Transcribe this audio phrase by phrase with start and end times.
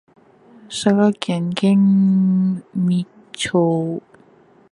[0.69, 4.01] 佐賀県玄海町